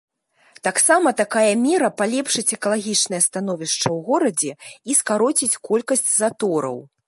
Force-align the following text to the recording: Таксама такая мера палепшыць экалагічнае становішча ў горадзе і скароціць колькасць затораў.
Таксама 0.67 1.11
такая 1.21 1.51
мера 1.65 1.89
палепшыць 2.01 2.53
экалагічнае 2.57 3.21
становішча 3.27 3.83
ў 3.95 3.97
горадзе 4.11 4.51
і 4.57 4.91
скароціць 5.03 5.55
колькасць 5.69 6.09
затораў. 6.19 6.77